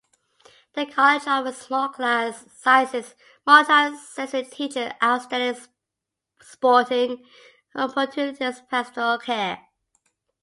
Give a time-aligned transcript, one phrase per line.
[0.73, 3.13] The College offers small class sizes,
[3.45, 5.63] multi-sensory teaching, outstanding
[6.41, 7.23] sporting
[7.75, 9.63] opportunities and pastoral care.